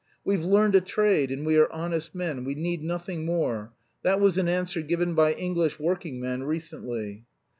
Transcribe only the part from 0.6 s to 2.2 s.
a trade, and we are honest